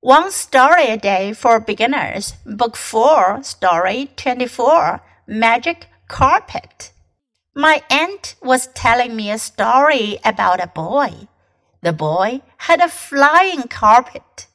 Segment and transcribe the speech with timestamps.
[0.00, 6.92] One Story a Day for Beginners, Book 4, Story 24 Magic Carpet.
[7.52, 11.26] My aunt was telling me a story about a boy.
[11.82, 14.46] The boy had a flying carpet.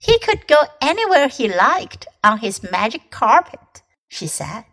[0.00, 4.64] He could go anywhere he liked on his magic carpet, she said.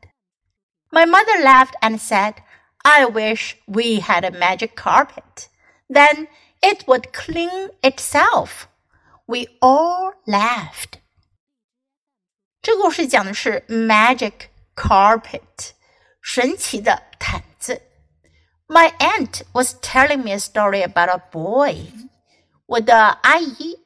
[0.92, 2.42] My mother laughed and said,
[2.84, 5.48] I wish we had a magic carpet.
[5.88, 6.28] Then
[6.64, 8.68] it would clean itself
[9.27, 11.01] We all laughed.
[12.63, 14.33] 这故事讲的是 magic
[14.75, 15.71] carpet，
[16.21, 17.81] 神奇的毯子。
[18.67, 21.87] My aunt was telling me a story about a boy。
[22.67, 23.79] 我的阿姨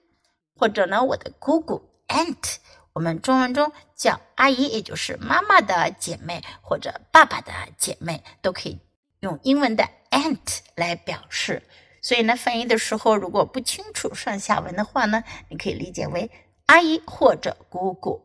[0.57, 2.57] 或者呢我的姑姑 aunt，
[2.93, 8.81] 我们中文中叫阿姨，也就是妈妈的姐妹或者爸爸的姐妹，都可以
[9.21, 11.63] 用英文的 aunt 来表示。
[12.02, 16.30] 所以呢，翻译的时候如果不清楚上下文的话呢，你可以理解为
[16.68, 18.22] 阿姨或者姑姑。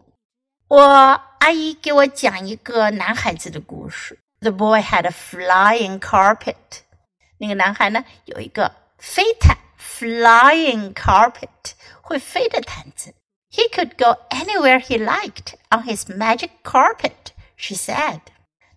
[0.68, 0.80] 我
[1.40, 4.18] 阿姨给我讲一个男孩子的故事。
[4.40, 6.82] The boy had a flying carpet。
[7.38, 13.14] 那个男孩呢有一个飞毯，flying carpet 会飞的毯子。
[13.50, 17.32] He could go anywhere he liked on his magic carpet.
[17.56, 18.20] She said.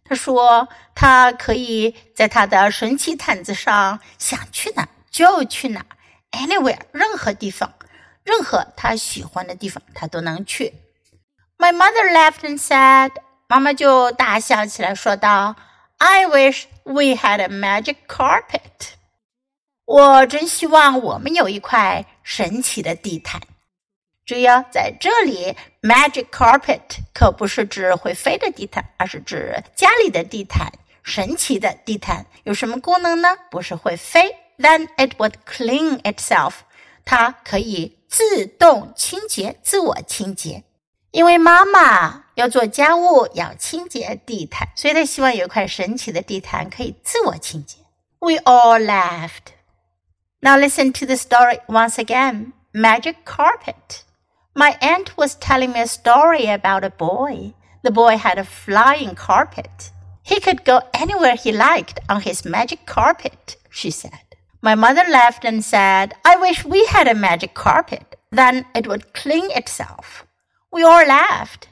[0.08, 5.86] 他说：“他可以在他的神奇毯子上想去哪就去哪
[6.32, 7.74] ，anywhere 任何地方，
[8.24, 10.74] 任何他喜欢的地方他都能去。”
[11.60, 13.12] My mother laughed and said，
[13.48, 15.56] 妈妈就大笑起来，说道
[15.98, 18.94] ：“I wish we had a magic carpet。”
[19.86, 23.42] 我真希望我们有一块神奇的地毯。
[24.28, 26.82] 注意哦，在这里，magic carpet
[27.14, 30.70] 可不是指会飞的地毯，而是指家里的地毯。
[31.02, 33.30] 神奇的地毯有什么功能呢？
[33.50, 36.56] 不是会飞，then it would clean itself，
[37.06, 40.66] 它可以自动清洁、自我清洁。
[41.12, 47.78] 因为妈妈要做家务，要清洁地毯，所以她希望有一块神奇的地毯可以自我清洁。
[48.20, 49.54] We all laughed.
[50.42, 52.52] Now listen to the story once again.
[52.74, 54.02] Magic carpet.
[54.58, 57.54] My aunt was telling me a story about a boy.
[57.84, 59.92] The boy had a flying carpet.
[60.24, 64.26] He could go anywhere he liked on his magic carpet, she said.
[64.64, 68.16] My mother laughed and said, I wish we had a magic carpet.
[68.32, 70.26] Then it would clean itself.
[70.72, 71.70] We all laughed.